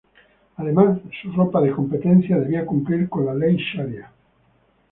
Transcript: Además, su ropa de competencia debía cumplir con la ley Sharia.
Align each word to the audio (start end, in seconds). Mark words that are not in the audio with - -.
Además, 0.55 0.97
su 1.21 1.31
ropa 1.31 1.61
de 1.61 1.69
competencia 1.73 2.37
debía 2.39 2.65
cumplir 2.65 3.07
con 3.07 3.27
la 3.27 3.35
ley 3.35 3.57
Sharia. 3.57 4.11